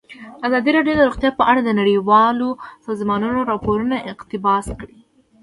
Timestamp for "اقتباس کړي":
4.11-4.99